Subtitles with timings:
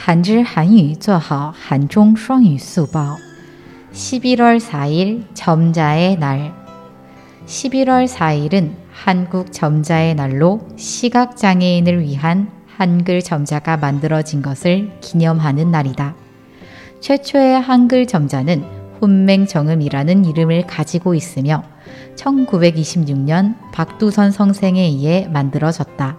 [0.00, 3.16] 한질 한유 做好한중双语速报
[3.92, 6.52] 11월 4일 점자의 날
[7.46, 16.14] 11월 4일은 한국 점자의 날로 시각장애인을 위한 한글 점자가 만들어진 것을 기념하는 날이다.
[17.00, 18.64] 최초의 한글 점자는
[19.00, 21.62] 혼맹정음이라는 이름을 가지고 있으며
[22.16, 26.18] 1926년 박두선 성생에 의해 만들어졌다.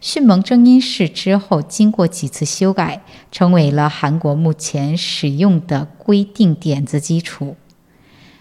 [0.00, 7.56] 迅猛正音式之后经过几次修改，成为了韩国目前使用的规定点子基础。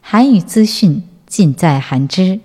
[0.00, 2.40] 韩语资讯尽在韩知。